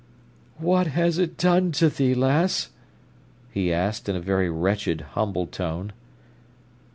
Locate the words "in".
4.09-4.15